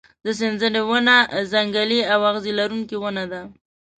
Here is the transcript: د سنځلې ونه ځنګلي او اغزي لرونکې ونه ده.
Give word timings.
د 0.23 0.27
سنځلې 0.39 0.81
ونه 0.89 1.15
ځنګلي 1.51 1.99
او 2.13 2.19
اغزي 2.29 2.51
لرونکې 2.59 2.95
ونه 2.99 3.23
ده. 3.31 3.41